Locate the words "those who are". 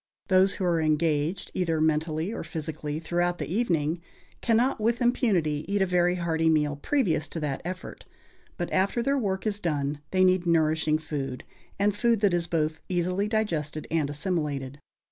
0.29-0.81